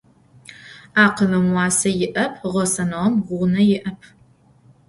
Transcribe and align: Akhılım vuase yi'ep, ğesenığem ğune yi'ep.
Akhılım 1.03 1.45
vuase 1.53 1.89
yi'ep, 1.99 2.33
ğesenığem 2.53 3.13
ğune 3.27 3.63
yi'ep. 3.69 4.01